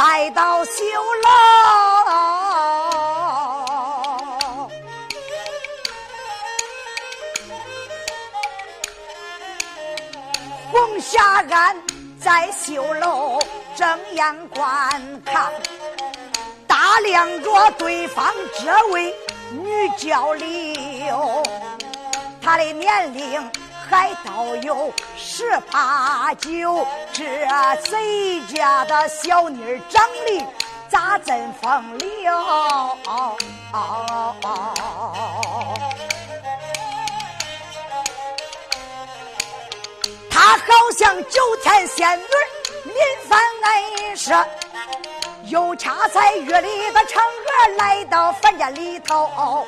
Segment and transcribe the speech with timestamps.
[0.00, 0.72] 岸，再到绣
[1.22, 1.28] 楼。
[10.72, 11.76] 红霞庵
[12.18, 13.38] 在绣楼。
[13.76, 14.90] 正眼观
[15.24, 15.52] 看，
[16.66, 18.26] 打量着对方
[18.58, 19.14] 这位
[19.52, 21.42] 女娇柳，
[22.42, 23.50] 她的年龄
[23.88, 27.24] 还倒有十八九，这
[27.84, 30.46] 谁家的小妮儿长得
[30.88, 32.32] 咋真风流？
[40.30, 42.24] 她好像九天仙女。
[42.82, 42.94] 临
[43.28, 44.32] 凡恩是
[45.44, 49.66] 又恰在月里的嫦娥来到凡间里头，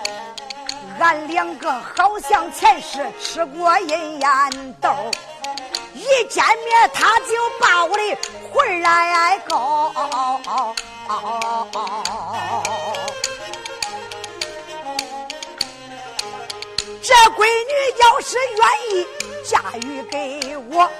[0.98, 5.10] 俺两个好像前世吃过阴烟豆，
[5.94, 8.18] 一见面他就把我的
[8.52, 9.92] 魂来勾。
[17.02, 18.60] 这闺女要是愿
[18.90, 19.06] 意
[19.44, 20.90] 嫁与给我，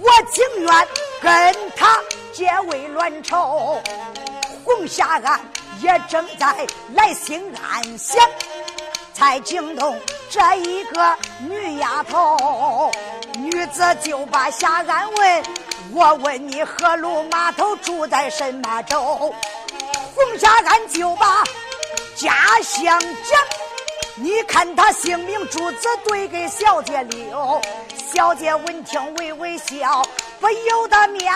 [0.00, 0.88] 我情愿。
[1.22, 2.00] 跟他
[2.32, 3.78] 结为鸾仇，
[4.64, 5.38] 红霞岸
[5.82, 8.26] 也正在来心暗想，
[9.12, 10.00] 才惊动
[10.30, 12.90] 这一个女丫头。
[13.36, 15.42] 女子就把下岸问
[15.92, 19.00] ：“我问你何路码头住在什么州？”
[20.14, 21.42] 红霞安就把
[22.16, 23.40] 家乡讲，
[24.16, 27.60] 你看他姓名住址对给小姐留，
[28.12, 30.04] 小姐闻听微微笑。
[30.40, 31.32] 不由得面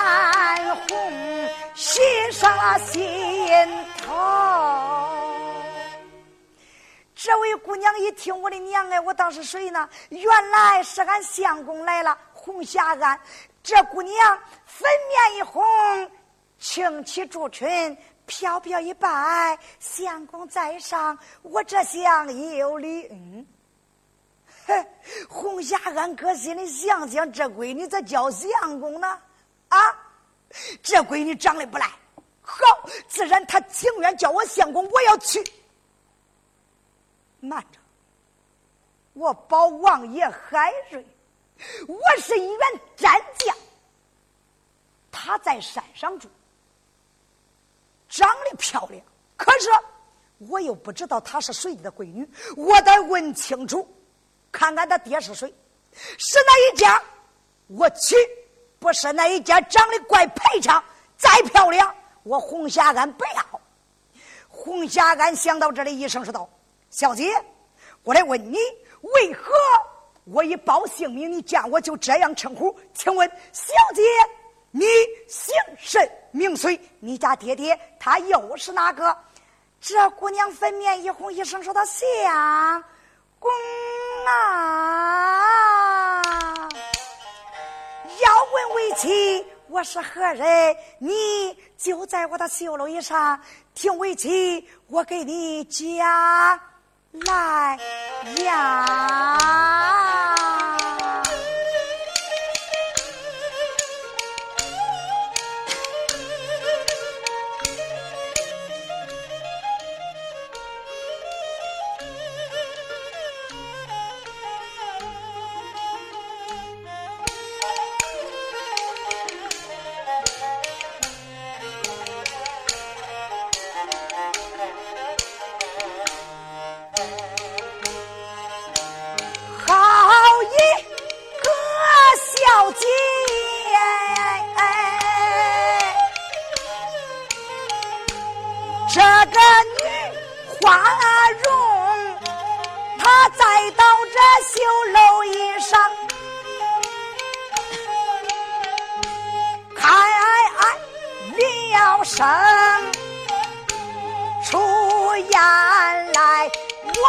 [0.88, 2.02] 红，心
[2.32, 3.02] 上心
[7.58, 9.88] 姑娘一听我的娘哎，我当是谁呢？
[10.10, 12.16] 原来是俺相公来了。
[12.32, 13.18] 红霞庵，
[13.62, 15.62] 这姑娘粉面一红，
[16.58, 23.08] 擎起朱裙，飘飘一拜，相公在上，我这厢有礼。
[23.10, 23.46] 嗯。
[24.66, 24.86] 嘿，
[25.28, 29.18] 红霞俺哥心里想想，这闺女咋叫相公呢？
[29.68, 29.78] 啊，
[30.82, 31.86] 这闺女长得不赖，
[32.42, 35.42] 好，自然她情愿叫我相公，我要去。
[37.44, 37.78] 慢着，
[39.12, 41.04] 我保王爷海瑞，
[41.86, 42.58] 我是一员
[42.96, 43.54] 战将，
[45.12, 46.28] 他在山上住，
[48.08, 49.04] 长得漂亮，
[49.36, 49.68] 可是
[50.38, 53.86] 我又不知道她是谁的闺女，我得问清楚。
[54.50, 55.52] 看看他爹是谁，
[56.16, 57.02] 是哪一家，
[57.66, 58.14] 我去；
[58.78, 60.82] 不是哪一家，长得怪排场，
[61.16, 61.92] 再漂亮，
[62.22, 63.60] 我红霞安不要。
[64.48, 66.48] 红霞安想到这里，一声说道
[66.94, 67.34] ：“小姐，
[68.04, 68.56] 我来问你，
[69.00, 69.52] 为何
[70.26, 72.72] 我一报姓名，你见我就这样称呼？
[72.94, 74.00] 请问小姐，
[74.70, 74.86] 你
[75.26, 76.80] 姓甚名谁？
[77.00, 79.18] 你家爹爹他又是哪个？”
[79.82, 82.84] 这姑娘粉面一红，一声说道：“相。”
[83.40, 83.50] 公
[84.28, 86.22] 啊，
[88.22, 90.76] 要问为妻，我是何人？
[91.00, 93.40] 你就在我的绣楼一上
[93.74, 96.60] 听为妻，我给你讲
[97.22, 97.78] 来
[98.42, 99.34] 呀。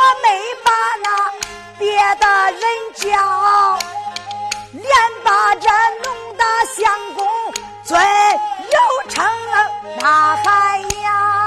[0.06, 0.28] 我没
[0.64, 0.72] 把
[1.02, 1.08] 那
[1.80, 2.62] 别的人
[2.94, 3.80] 叫
[4.72, 4.86] 连
[5.24, 5.68] 把这
[6.04, 7.26] 弄大相公
[7.84, 8.00] 尊
[8.72, 9.68] 又成了
[10.00, 11.45] 大海呀。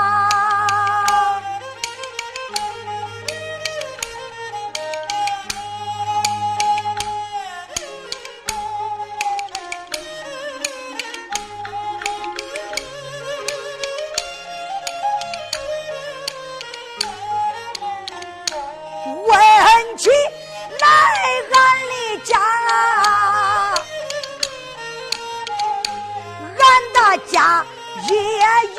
[27.39, 27.65] 家
[28.09, 28.17] 也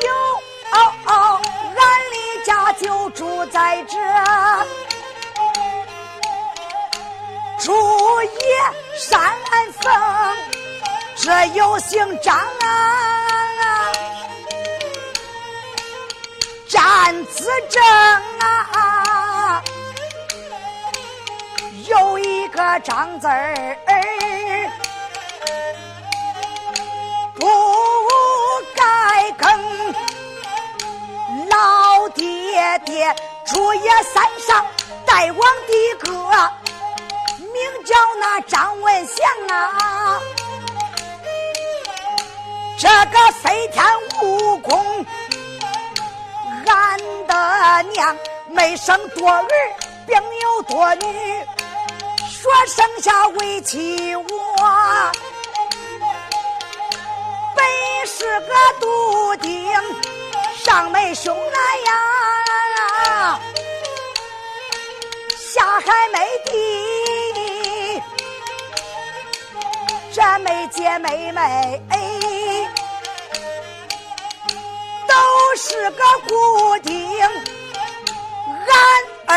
[0.04, 0.06] 有，
[0.72, 3.96] 俺的家就住在这
[7.58, 7.72] 竹
[8.22, 8.28] 叶
[8.98, 9.32] 山
[9.80, 9.90] 峰，
[11.16, 13.90] 这有姓张啊，
[16.68, 17.82] 张子正
[18.40, 19.62] 啊，
[21.88, 23.74] 有一个张字儿。
[29.40, 29.50] 跟
[31.48, 33.16] 老爹爹
[33.46, 34.66] 竹叶山上
[35.06, 35.34] 大王
[35.66, 36.10] 的哥，
[37.38, 40.20] 名叫那张文祥啊。
[42.78, 43.82] 这个飞天
[44.20, 45.06] 蜈蚣，
[46.66, 48.16] 俺的娘
[48.48, 49.48] 没生多儿，
[50.06, 51.44] 并有多女，
[52.28, 55.12] 说生下为妻我。
[58.20, 59.72] 是个杜丁，
[60.54, 63.40] 上没兄来呀，
[65.38, 66.52] 下还没弟，
[70.12, 71.80] 这没姐妹妹，
[75.08, 75.14] 都
[75.56, 77.18] 是个孤丁。
[77.24, 78.76] 俺
[79.28, 79.32] 二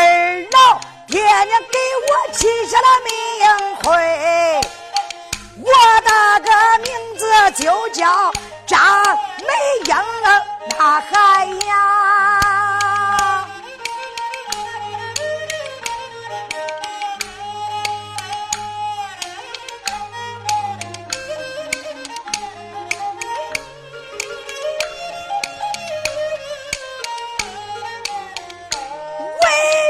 [0.51, 0.77] 老
[1.07, 1.77] 爹娘给
[2.09, 3.11] 我起下了名
[3.77, 3.81] 讳，
[5.63, 5.71] 我
[6.01, 6.09] 的
[6.41, 7.23] 个名字
[7.63, 8.03] 就叫。
[8.65, 8.79] 张
[9.39, 9.53] 美
[9.85, 9.95] 英
[10.77, 11.73] 那海呀，
[29.41, 29.45] 为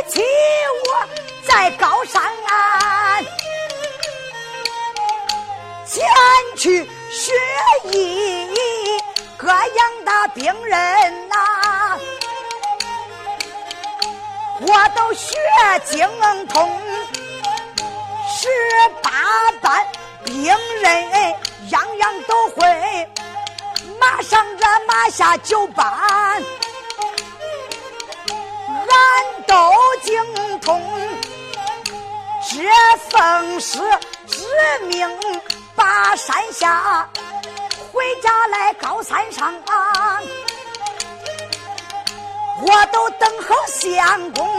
[0.09, 0.21] 妻
[0.85, 0.87] 我
[1.47, 2.21] 在高山
[5.85, 6.03] 前
[6.57, 7.31] 去学
[7.91, 8.49] 艺。
[9.37, 11.99] 各样的病人呐，
[14.61, 15.35] 我都学
[15.85, 16.07] 精
[16.47, 16.81] 通，
[18.35, 18.49] 十
[19.01, 19.11] 八
[19.61, 19.85] 般
[20.23, 20.45] 病
[20.81, 21.11] 人
[21.69, 23.09] 样样都会，
[23.99, 26.41] 马上这马下九班，
[28.67, 30.81] 俺都精通。
[32.49, 33.79] 这奉师
[34.27, 34.47] 之
[34.87, 35.09] 命，
[35.83, 37.09] 把山下。
[37.91, 40.17] 回家来高山上啊，
[42.61, 44.49] 我都等候相公，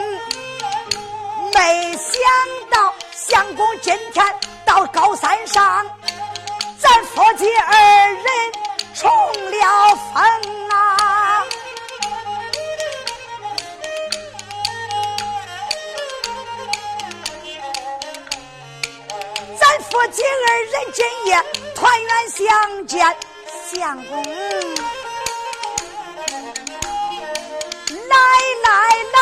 [1.55, 2.21] 没想
[2.71, 4.23] 到相公今天
[4.67, 5.87] 到高山上，
[6.79, 8.25] 咱夫妻二人
[8.95, 9.11] 冲
[9.51, 11.43] 了风啊！
[19.59, 20.23] 咱夫妻
[20.63, 21.43] 人今夜。
[21.75, 23.17] 团圆相见，
[23.73, 24.23] 相公，
[28.09, 28.17] 来
[28.63, 28.71] 来
[29.13, 29.17] 来，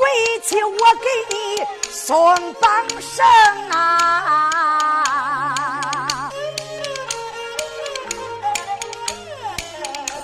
[0.00, 0.02] 为
[0.40, 1.34] 妻我给你
[1.90, 3.24] 送绑绳
[3.70, 3.80] 啊！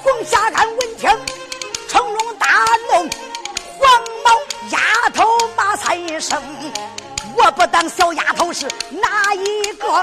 [0.03, 1.09] 红霞干闻听，
[1.89, 2.47] 成龙大
[2.89, 3.09] 怒，
[3.79, 4.31] 黄毛
[4.71, 6.43] 丫头骂三声，
[7.43, 10.01] 我不当小丫头是哪一个？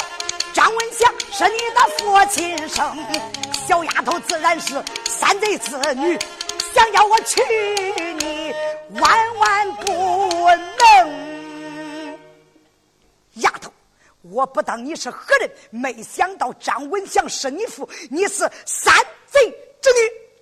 [0.54, 2.98] 张文祥是你的父亲生，
[3.68, 6.18] 小丫头自然是三贼之女，
[6.74, 7.40] 想要我娶
[8.14, 8.52] 你，
[9.00, 12.18] 万万不能。
[13.36, 13.72] 丫头，
[14.24, 18.96] 我不当你是何人，没想到张文祥是你父，你是三
[19.28, 19.48] 贼
[19.80, 20.00] 之女。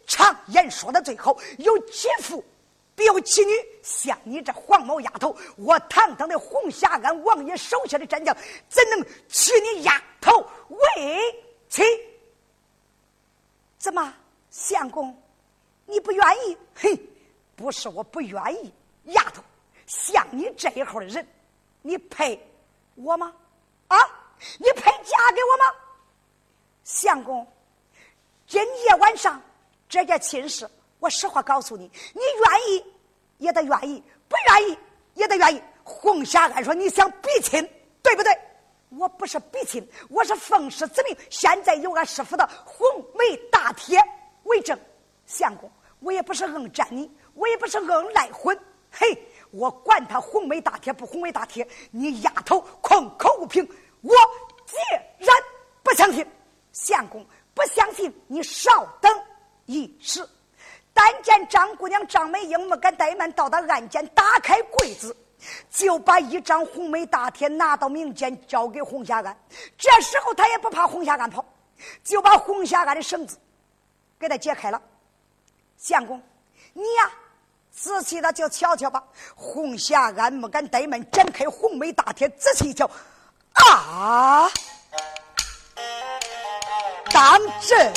[0.08, 2.42] 常言说的最好，有其父。
[2.96, 3.52] 必有其女，
[3.84, 8.36] 像你这黄毛丫头，我堂堂的红霞庵王爷手下的战将，
[8.70, 11.84] 怎能娶你丫头为妻？
[13.78, 14.14] 怎么，
[14.50, 15.16] 相公，
[15.86, 16.58] 你不愿意？
[16.74, 16.98] 嘿，
[17.56, 18.74] 不是我不愿意，
[19.06, 19.44] 丫头，
[19.86, 21.28] 像你这一号的人，
[21.82, 22.40] 你配
[22.96, 23.36] 我吗？
[23.90, 23.98] 啊，
[24.58, 25.80] 你配嫁给我吗？
[26.86, 27.46] 相公，
[28.48, 29.42] 今夜晚上
[29.90, 30.70] 这件亲事。
[31.00, 32.86] 我实话告诉你，你愿意
[33.38, 34.78] 也得愿意，不愿意
[35.14, 35.62] 也得愿意。
[35.84, 37.68] 红霞安说：“你想比亲，
[38.02, 38.32] 对不对？”
[38.98, 41.18] 我不是比亲，我是奉师子命。
[41.30, 44.02] 现在有俺师傅的红梅大帖
[44.44, 44.80] 为证，
[45.26, 48.58] 相公，我也不是硬占你，我也不是硬赖婚。
[48.90, 49.08] 嘿，
[49.52, 53.68] 我管他红梅大帖不红梅大帖，你丫头空口无凭，
[54.02, 54.14] 我
[54.66, 54.78] 既
[55.18, 55.30] 然
[55.84, 56.26] 不相信，
[56.72, 59.12] 相公不相信，你稍等
[59.66, 60.26] 一时。
[60.98, 65.14] 但见张姑娘张美英没敢怠慢，到达案间，打开柜子，
[65.70, 69.38] 就把一张红梅大帖拿到民间，交给红霞庵。
[69.78, 71.44] 这时候他也不怕红霞庵跑，
[72.02, 73.38] 就把红霞庵的绳子
[74.18, 74.82] 给他解开了。
[75.78, 76.22] 相公，
[76.72, 77.12] 你呀，
[77.70, 79.04] 仔细的就瞧瞧吧。
[79.36, 82.90] 红霞安没敢怠慢，展开红梅大帖，仔细一瞧，
[83.52, 84.50] 啊，
[87.12, 87.94] 当真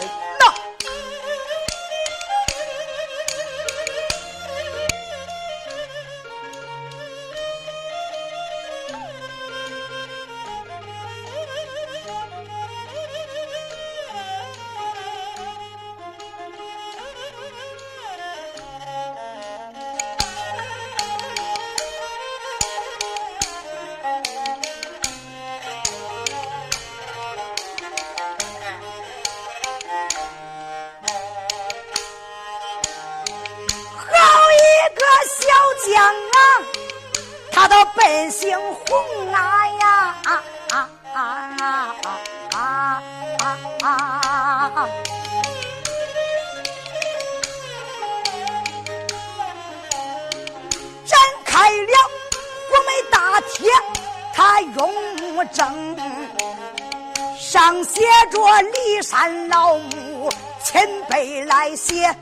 [61.78, 62.16] 笔来写，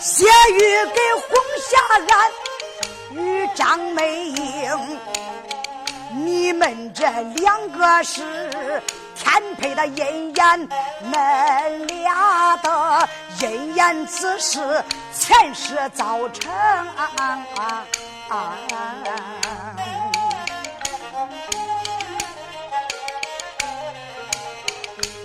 [0.00, 1.28] 写予给红
[1.68, 1.76] 霞
[2.08, 2.14] 安
[3.12, 4.98] 与张美英，
[6.24, 8.82] 你们这两个是
[9.14, 10.68] 天配的姻缘，
[11.12, 13.08] 恁俩的
[13.40, 16.52] 姻缘此事前世造成。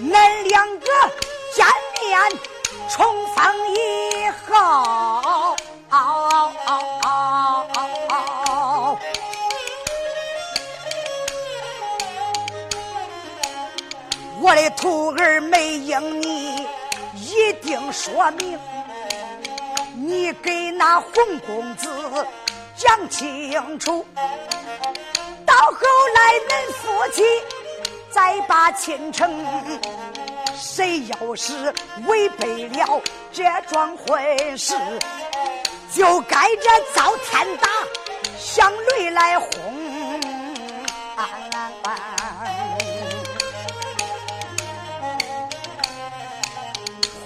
[0.02, 0.86] 恁两个
[1.54, 1.66] 见
[2.02, 2.20] 面
[2.88, 5.56] 重逢以后，
[14.42, 16.68] 我的徒儿梅英，你
[17.14, 18.60] 一定说明，
[19.96, 21.12] 你给那洪
[21.48, 21.90] 公子
[22.76, 24.06] 讲清楚，
[25.46, 25.74] 到后
[26.16, 27.24] 来恁夫妻。
[28.12, 29.32] 再把亲成，
[30.56, 31.74] 谁要是
[32.08, 33.02] 违背了
[33.32, 34.76] 这桩婚事，
[35.94, 37.70] 就该这遭天打，
[38.38, 39.50] 响雷来轰。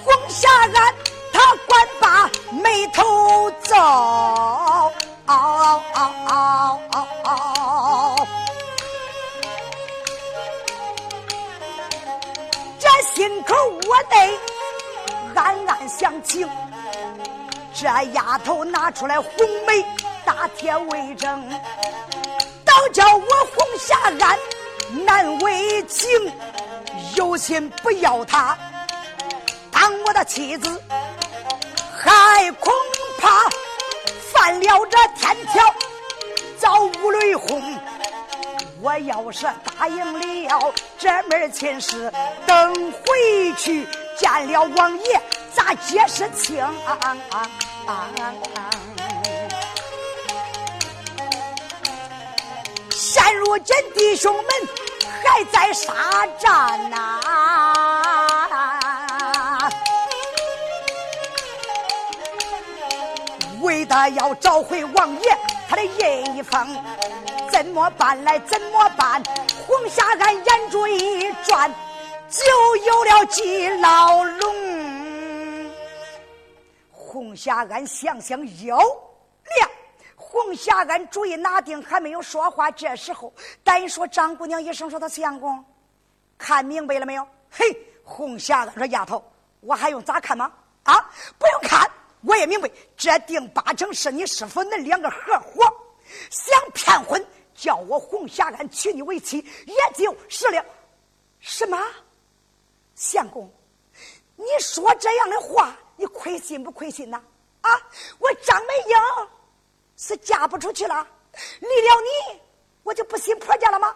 [0.04, 0.94] 红霞安，
[1.32, 3.76] 他管把眉头皱。
[14.10, 14.40] 内
[15.36, 16.50] 暗暗想情，
[17.74, 19.32] 这丫头拿出来红
[19.68, 19.86] 梅
[20.26, 21.50] 打铁为证，
[22.64, 24.38] 倒叫我红霞安
[25.06, 26.10] 难为情，
[27.16, 28.58] 有心不要她
[29.72, 30.82] 当我的妻子，
[31.98, 32.72] 还恐
[33.18, 33.50] 怕
[34.32, 35.74] 犯了这天条，
[36.58, 37.62] 遭五雷轰。
[38.84, 42.12] 我要是答应了这门亲事，
[42.46, 43.88] 等回去
[44.18, 45.22] 见了王爷，
[45.56, 46.62] 咋解释清？
[52.92, 54.44] 现如今弟兄们
[55.24, 57.22] 还在沙战呐，
[63.62, 65.38] 为的要找回王爷
[65.70, 66.68] 他的印封。
[67.64, 68.38] 怎么办来？
[68.40, 69.24] 怎么办？
[69.66, 71.74] 红霞安眼珠一转，
[72.30, 75.72] 就有了进牢笼。
[76.92, 79.70] 红霞安想想有亮，
[80.18, 82.70] 红霞安主意拿定，还没有说话。
[82.70, 85.64] 这时候，单说张姑娘一声说：“她相公，
[86.38, 87.66] 看明白了没有？”嘿，
[88.04, 89.24] 红霞安说：“丫头，
[89.62, 90.52] 我还用咋看吗？
[90.84, 91.90] 啊，不用看，
[92.24, 95.64] 我也明白，这定八成是你师傅恁两个合伙
[96.30, 100.66] 想骗婚。”叫我红霞安娶你为妻，也就是了。
[101.40, 101.78] 什么？
[102.96, 103.52] 相公，
[104.36, 107.22] 你说这样的话，你亏心不亏心呐？
[107.62, 107.72] 啊，
[108.20, 109.30] 我张美英
[109.98, 111.06] 是嫁不出去了，
[111.60, 112.40] 离了你，
[112.84, 113.96] 我就不信婆家了吗？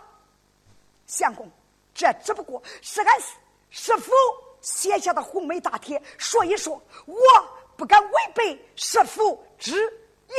[1.05, 1.49] 相公，
[1.93, 3.19] 这只不过是俺
[3.69, 4.11] 师傅
[4.61, 7.17] 写下的红梅大帖，所以说我
[7.75, 9.85] 不敢违背师傅之
[10.27, 10.33] 意。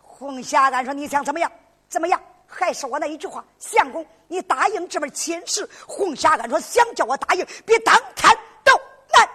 [0.00, 1.50] 红霞安说：“你想怎么样？”
[1.94, 2.20] 怎么样？
[2.44, 5.68] 还是我那一句话，相公，你答应这门亲事。
[5.86, 8.72] 红霞安说：“想叫我答应，比当天都
[9.12, 9.28] 难。”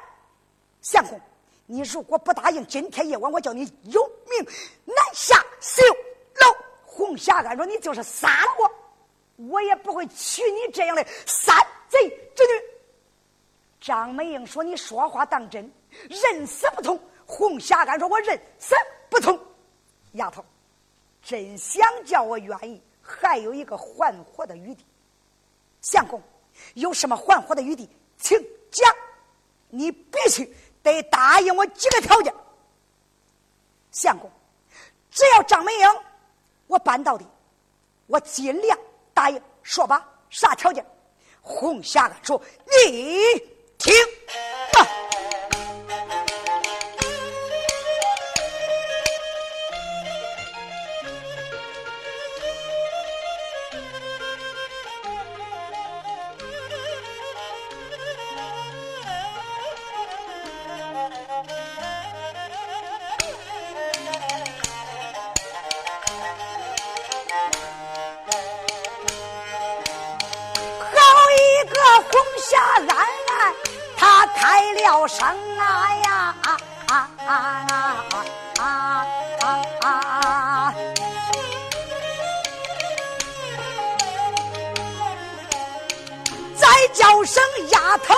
[0.81, 1.17] 相公，
[1.65, 4.45] 你如果不答应，今天夜晚我叫你有命
[4.83, 5.81] 难下囚
[6.35, 6.53] 楼。
[6.83, 8.51] 红霞安说：“你就是杀了
[9.37, 11.55] 我，我也不会娶你这样的三
[11.87, 12.61] 贼之女。”
[13.79, 15.71] 张美英说：“你说话当真，
[16.09, 18.75] 人死不通，红霞干说：“我认死
[19.09, 19.39] 不从。”
[20.13, 20.43] 丫头，
[21.23, 24.85] 真想叫我愿意，还有一个还活的余地。
[25.81, 26.21] 相公，
[26.73, 28.37] 有什么还活的余地，请
[28.71, 28.93] 讲。
[29.69, 32.33] 你必须得答应我几个条件。
[33.91, 34.31] 相公，
[35.11, 35.87] 只要张美英
[36.67, 37.25] 我办到的，
[38.07, 38.77] 我尽量
[39.13, 39.41] 答应。
[39.61, 40.85] 说吧，啥条件？
[41.41, 43.19] 红霞说：“你
[43.77, 43.93] 听。”
[75.09, 77.29] 声啊呀啊啊啊
[77.67, 77.73] 啊
[78.59, 78.63] 啊啊
[79.81, 80.73] 啊啊！
[86.55, 88.13] 再叫声丫头，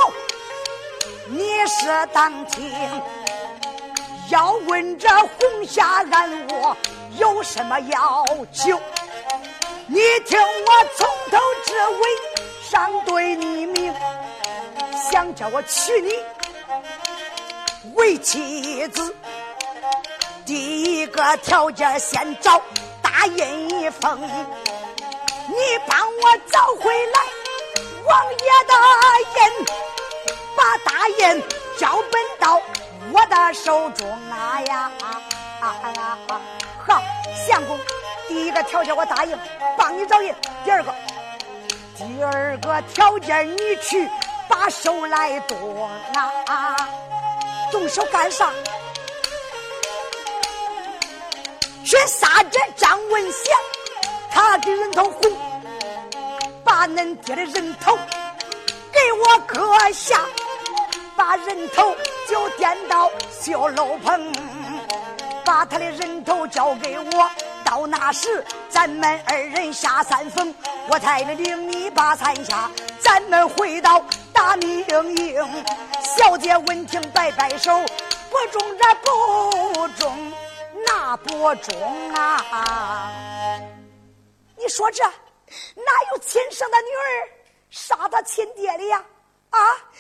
[1.28, 2.70] 你是当听。
[4.30, 6.76] 要问这红霞安我
[7.18, 8.78] 有什么要求？
[9.88, 12.04] 你听我从头至尾
[12.70, 13.94] 上对你明，
[15.10, 16.12] 想叫我娶你。
[17.96, 19.16] 为妻子，
[20.46, 22.62] 第一个条件先找
[23.02, 25.56] 大印一封，你
[25.88, 27.20] 帮我找回来
[28.06, 28.74] 王爷的
[29.36, 29.66] 印，
[30.56, 31.44] 把大印
[31.78, 32.62] 交本到
[33.12, 34.92] 我的手中啊呀！
[35.60, 37.02] 好，
[37.48, 37.80] 相公，
[38.28, 39.38] 第一个条件我答应，
[39.78, 40.34] 帮你找印。
[40.64, 40.94] 第二个，
[41.98, 44.10] 第二个条件你去
[44.52, 45.90] 把手来夺
[46.48, 46.76] 啊！
[47.72, 48.52] 动手干啥？
[51.86, 53.58] 去杀这张文祥，
[54.30, 55.32] 他的人头红，
[56.66, 57.98] 把恁爹的人头
[58.92, 60.20] 给我割下，
[61.16, 61.96] 把人头
[62.28, 64.34] 就颠到小楼棚，
[65.46, 67.30] 把他的人头交给我。
[67.64, 70.54] 到那时，咱们二人下山峰，
[70.90, 74.04] 我才领你把山下，咱们回到
[74.42, 74.80] 大明
[75.18, 75.66] 营。
[76.04, 77.72] 小姐闻听摆摆手，
[78.32, 80.34] 不中这不中
[80.84, 83.62] 那不中啊！
[84.58, 87.30] 你说这哪有亲生的女儿
[87.70, 89.06] 杀他亲爹的呀？
[89.52, 89.60] 啊！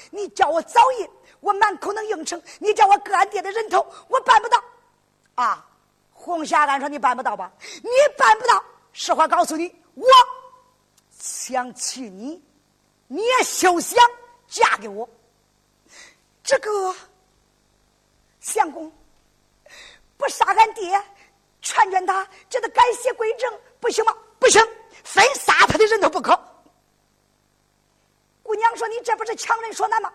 [0.10, 1.08] 你叫我早印，
[1.39, 4.63] 我满口能应承；你叫我割俺爹的人头，我办不到。
[5.36, 5.63] 啊！
[6.13, 7.51] 红霞，俺说你办不到吧？
[7.84, 8.63] 你办不到。
[8.91, 10.08] 实话告诉你，我
[11.12, 12.43] 想娶你，
[13.08, 14.04] 你也休想
[14.51, 15.07] 嫁给我。
[16.43, 16.93] 这个
[18.41, 18.91] 相公
[20.17, 21.01] 不杀俺爹，
[21.61, 24.13] 劝劝他，这得改邪归正，不行吗？
[24.37, 24.61] 不行，
[25.03, 26.37] 非杀他的人都不可。
[28.43, 30.11] 姑娘说：“你这不是强人所难吗？”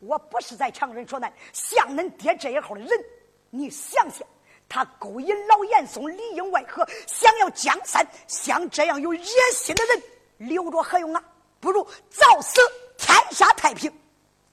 [0.00, 3.04] 我不是在强人所难，像恁爹这一号的人，
[3.50, 4.26] 你想想，
[4.68, 10.02] 他勾引老严嵩里应外合，想要江山，像这样有野心的人
[10.38, 11.22] 留着何用啊？
[11.60, 12.60] 不如早死，
[13.08, 13.92] 天下太平。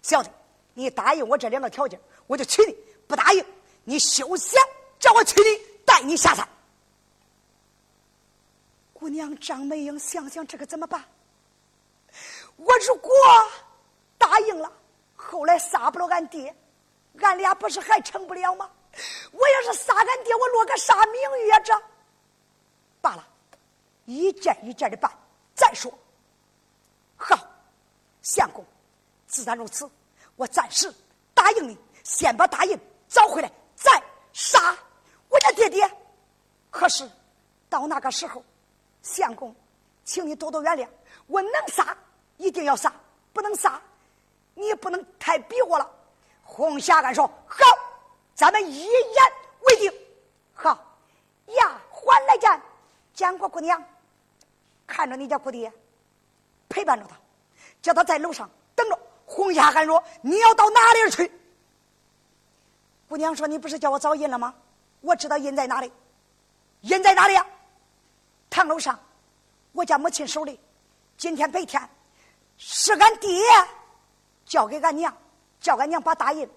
[0.02, 0.30] 小子。
[0.78, 2.74] 你答应我这两个条件，我就娶你；
[3.08, 3.46] 不答应，
[3.86, 4.62] 你休想
[5.00, 6.46] 叫我娶你，带你下山。
[8.92, 11.02] 姑娘张美英，想想这个怎么办？
[12.58, 13.10] 我如果
[14.18, 14.70] 答应了，
[15.16, 16.54] 后来杀不了俺爹，
[17.22, 18.70] 俺俩不是还成不了吗？
[19.32, 21.60] 我要是杀俺爹，我落个啥名誉啊？
[21.62, 21.74] 这
[23.00, 23.26] 罢了，
[24.04, 25.10] 一件一件的办。
[25.54, 25.90] 再说，
[27.16, 27.38] 好，
[28.26, 28.66] 相公，
[29.28, 29.88] 自然如此。
[30.36, 30.92] 我暂时
[31.32, 34.02] 答应你，先把大印找回来，再
[34.34, 34.76] 杀
[35.30, 35.90] 我家爹爹。
[36.72, 37.08] 可是
[37.70, 38.44] 到那个时候，
[39.04, 39.56] 相公，
[40.04, 40.90] 请你多多原谅。
[41.28, 41.96] 我能杀，
[42.38, 42.90] 一定要杀；
[43.32, 43.80] 不能杀，
[44.56, 45.88] 你也不能太逼我了。
[46.44, 47.64] 红霞干说：“好，
[48.34, 49.24] 咱们一言
[49.68, 49.94] 为定。”
[50.52, 50.70] 好，
[51.46, 52.62] 呀，还来见
[53.14, 53.82] 见过姑娘，
[54.88, 55.72] 看着你家姑爹，
[56.68, 57.16] 陪伴着他，
[57.86, 58.98] 叫他在楼上等着。
[59.28, 61.32] 红霞喊说：“你要到哪里去？”
[63.08, 64.56] 姑娘说：“你不是叫我找印了吗？
[65.02, 65.92] 我知道印在哪里，
[66.82, 67.46] 印在哪里呀？
[68.50, 69.00] 堂楼上，
[69.72, 70.60] 我家母亲手里。
[71.16, 71.80] 今天白天
[72.58, 73.30] 是俺爹
[74.48, 75.16] 交给俺娘，
[75.60, 76.50] 叫俺娘把大印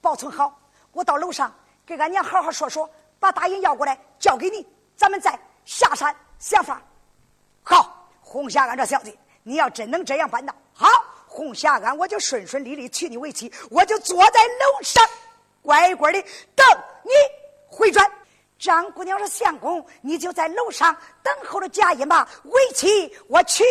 [0.00, 0.56] 保存好。
[0.92, 1.52] 我到楼上
[1.84, 4.64] 给俺娘好好说说，把大印要过来交给你，
[4.96, 6.80] 咱们再下山想法。
[7.64, 10.54] 好，红霞，俺这小子，你要真能这样办到，”
[11.36, 15.04] 红霞俺，我就顺顺利利娶你为妻，我就坐在楼上
[15.60, 16.22] 乖乖的
[16.54, 16.66] 等
[17.02, 17.10] 你
[17.66, 18.10] 回转。
[18.58, 23.62] 张姑娘说：“相公，你就在楼上等候着嫁人吧，为妻我去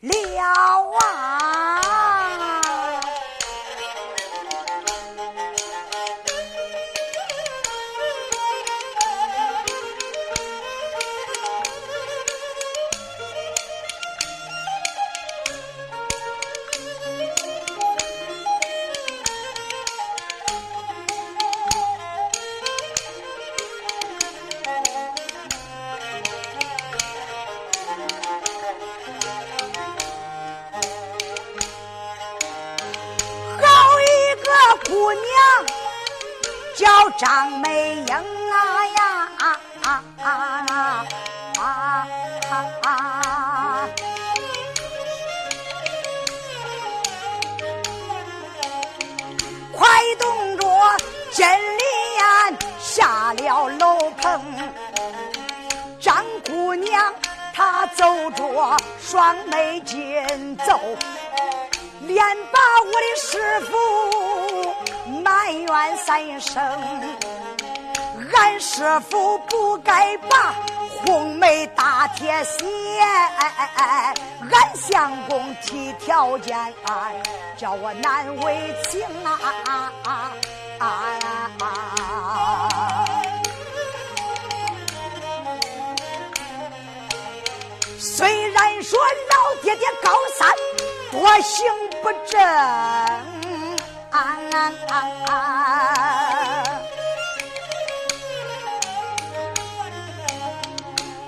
[0.00, 0.42] 了
[0.98, 1.80] 啊。”
[36.76, 40.26] 叫张美英啊呀啊啊啊
[41.58, 42.06] 啊
[42.82, 42.88] 啊！
[49.72, 50.66] 快动着
[51.32, 51.46] 真
[51.78, 51.82] 里
[52.16, 52.22] 眼
[52.80, 54.42] 下了楼棚，
[56.00, 57.14] 张姑娘
[57.52, 60.78] 她走着双眉紧皱，
[62.00, 64.43] 连把我的师傅。
[65.24, 66.62] 埋怨三声，
[68.34, 70.54] 俺师傅不该把
[71.06, 72.54] 红梅大铁鞋，
[74.52, 76.74] 俺相公提条件，
[77.56, 80.30] 叫我难为情啊！
[87.98, 88.98] 虽然说
[89.30, 90.54] 老爹爹高三，
[91.10, 91.64] 多行
[92.02, 93.53] 不正。
[94.14, 94.38] 啊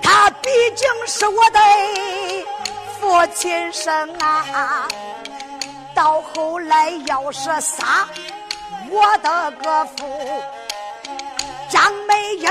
[0.01, 1.59] 他毕竟是我的
[2.99, 4.87] 父亲生啊，
[5.93, 8.07] 到后来要是杀
[8.89, 10.41] 我的个父
[11.69, 12.49] 张美英，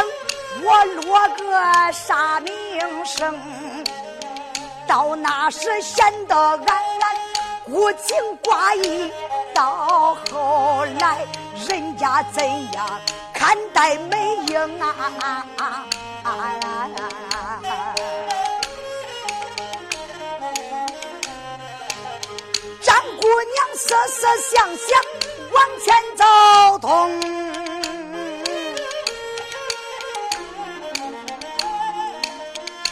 [0.62, 2.54] 我落个啥名
[3.06, 3.34] 声？
[4.86, 7.16] 到那时显得俺俺
[7.64, 9.10] 孤情寡义。
[9.56, 11.26] 到后来，
[11.66, 13.00] 人家怎样
[13.32, 14.94] 看待美英啊？
[22.82, 24.86] 张姑娘思思想想
[25.50, 25.86] 往前
[26.18, 26.22] 走
[26.78, 27.18] 动，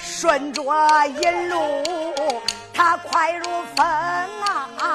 [0.03, 0.62] 顺着
[1.09, 1.85] 一路，
[2.72, 3.44] 她快如
[3.77, 4.94] 风啊！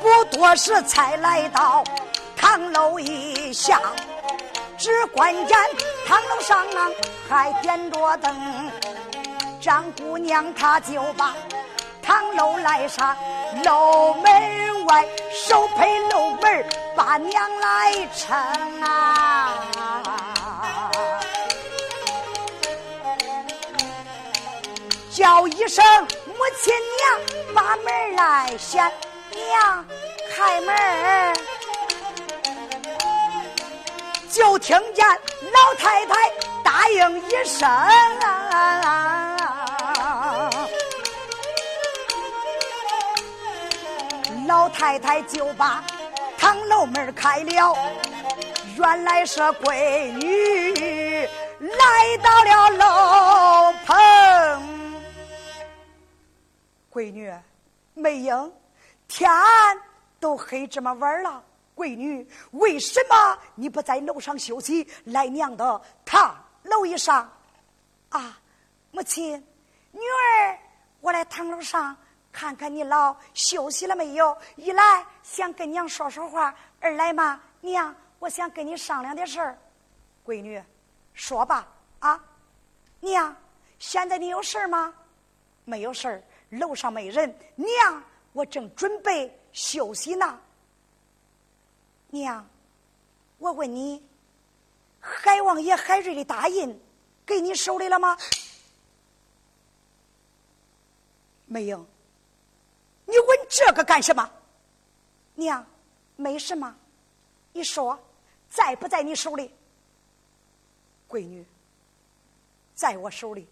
[0.00, 1.82] 不多时才来到
[2.36, 3.80] 唐楼一下，
[4.76, 5.58] 只关见
[6.06, 6.90] 唐楼上啊
[7.28, 8.70] 还点着灯。
[9.60, 11.34] 张姑娘她就把
[12.02, 13.16] 唐楼来上，
[13.64, 16.64] 楼门外手陪楼门
[16.96, 18.36] 把娘来称
[18.82, 19.27] 啊。
[25.18, 25.84] 叫一声
[26.26, 28.88] 母亲娘，把门来掀，
[29.34, 29.84] 娘
[30.32, 31.34] 开门
[34.30, 35.04] 就听见
[35.52, 36.14] 老太太
[36.62, 37.68] 答应一声，
[44.46, 45.82] 老太太就把
[46.38, 47.76] 堂楼门开了，
[48.76, 51.28] 原来是闺女
[51.58, 53.96] 来到了楼棚。
[56.92, 57.32] 闺女，
[57.94, 58.52] 美英，
[59.06, 59.30] 天
[60.18, 61.42] 都黑这么晚了，
[61.76, 67.30] 闺女，为什么你不在楼上休息，来娘的堂楼一上？
[68.08, 68.40] 啊，
[68.90, 69.36] 母亲，
[69.92, 70.58] 女儿，
[71.00, 71.96] 我来堂楼上
[72.32, 74.36] 看看你老休息了没有？
[74.56, 79.58] 一来想跟娘说说话，二来嘛，娘，我想跟你商量点事儿。
[80.24, 80.62] 闺女，
[81.12, 81.68] 说吧，
[82.00, 82.18] 啊，
[83.00, 83.36] 娘，
[83.78, 84.92] 现在你有事儿吗？
[85.64, 86.22] 没有事儿。
[86.50, 90.40] 楼上没人，娘，我正准备休息呢。
[92.10, 92.46] 娘，
[93.38, 94.02] 我问你，
[95.00, 96.80] 海王爷海瑞的大印
[97.26, 98.16] 给你手里了吗？
[101.46, 101.86] 没有。
[103.04, 104.30] 你问这个干什么？
[105.34, 105.64] 娘，
[106.16, 106.74] 没什么。
[107.52, 107.98] 你说，
[108.50, 109.50] 在不在你手里？
[111.08, 111.44] 闺女，
[112.74, 113.46] 在我手里。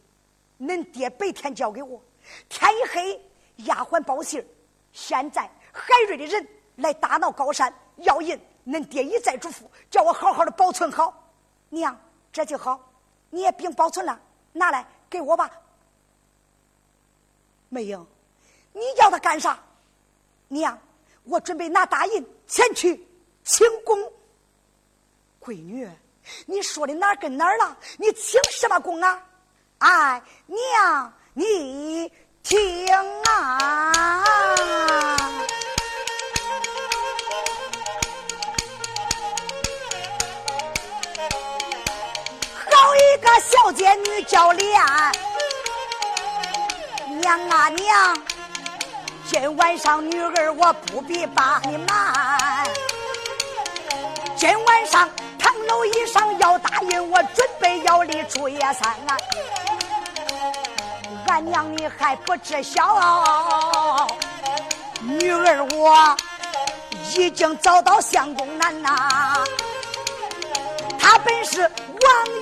[0.58, 2.02] 恁爹白天交给我。
[2.48, 3.20] 天一黑，
[3.64, 4.46] 丫鬟报信
[4.92, 11.32] 现在海瑞的人来大闹高山要银，恁爹一再嘱咐，叫我好好的保存好。
[11.68, 11.98] 娘，
[12.32, 12.80] 这就好，
[13.30, 14.20] 你也别保存了，
[14.52, 15.50] 拿来给我吧。
[17.68, 18.06] 梅英，
[18.72, 19.58] 你要他干啥？
[20.48, 20.78] 娘，
[21.24, 23.06] 我准备拿大银前去
[23.44, 23.98] 请功。
[25.40, 25.88] 闺女，
[26.46, 27.76] 你说的哪儿跟哪儿了？
[27.98, 29.22] 你请什么功啊？
[29.78, 32.10] 哎，娘，你
[32.42, 32.88] 听
[33.26, 33.92] 啊！
[42.72, 44.80] 好一个小姐女教练，
[47.20, 48.16] 娘啊娘！
[49.26, 52.66] 今晚上女儿我不必把你瞒，
[54.38, 55.06] 今晚上
[55.38, 59.18] 堂楼以上要答应我，准备要立初夜三啊！
[61.28, 64.06] 俺娘你还不知晓，
[65.00, 66.16] 女儿我
[67.14, 69.44] 已经找到相公难呐，
[70.98, 71.70] 他本是王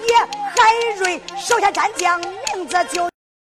[0.09, 0.17] 爷
[0.55, 3.14] 海瑞手下战将，名字就。